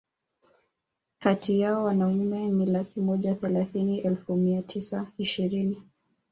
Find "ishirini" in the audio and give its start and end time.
5.17-5.83